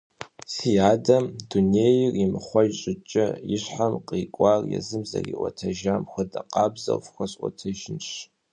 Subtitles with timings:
[0.53, 8.07] Си адэм, дунейр имыхъуэж щӏыкӏэ, и щхьэм кърикӀуар езым зэриӀуэтэжам хуэдэ къабзэу фхуэсӀуэтэжынщ.